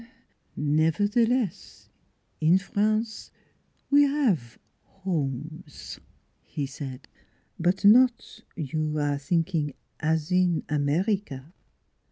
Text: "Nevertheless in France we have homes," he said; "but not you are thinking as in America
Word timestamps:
"Nevertheless 0.57 1.87
in 2.39 2.57
France 2.57 3.29
we 3.91 4.01
have 4.01 4.57
homes," 4.81 5.99
he 6.41 6.65
said; 6.65 7.07
"but 7.59 7.85
not 7.85 8.39
you 8.55 8.97
are 8.97 9.19
thinking 9.19 9.75
as 9.99 10.31
in 10.31 10.63
America 10.67 11.53